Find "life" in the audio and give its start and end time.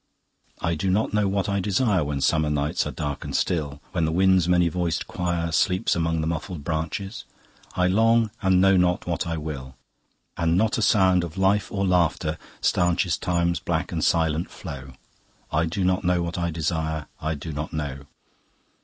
11.37-11.71